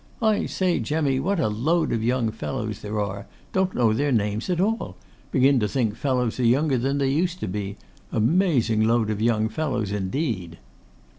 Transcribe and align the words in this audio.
'I 0.19 0.47
say, 0.47 0.79
Jemmy, 0.79 1.19
what 1.19 1.39
a 1.39 1.47
load 1.47 1.91
of 1.91 2.03
young 2.03 2.31
fellows 2.31 2.81
there 2.81 2.99
are! 2.99 3.27
Don't 3.53 3.75
know 3.75 3.93
their 3.93 4.11
names 4.11 4.49
at 4.49 4.59
all. 4.59 4.97
Begin 5.31 5.59
to 5.59 5.67
think 5.67 5.93
fellows 5.95 6.39
are 6.39 6.43
younger 6.43 6.79
than 6.79 6.97
they 6.97 7.11
used 7.11 7.39
to 7.41 7.47
be. 7.47 7.77
Amazing 8.11 8.83
load 8.87 9.11
of 9.11 9.21
young 9.21 9.47
fellows, 9.47 9.91
indeed! 9.91 10.57